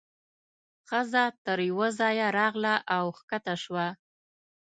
ښځه 0.89 1.23
تر 1.45 1.57
یوه 1.69 1.87
ځایه 1.99 2.27
راغله 2.37 2.75
او 2.95 3.05
کښته 3.17 3.55
شوه. 3.63 3.87